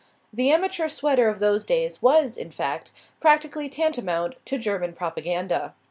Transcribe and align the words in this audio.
The 0.33 0.49
amateur 0.49 0.89
sweater 0.89 1.29
of 1.29 1.37
those 1.37 1.63
days 1.63 2.01
was, 2.01 2.35
in 2.35 2.49
fact, 2.49 2.91
practically 3.19 3.69
tantamount 3.69 4.33
to 4.47 4.57
German 4.57 4.93
propaganda. 4.93 5.75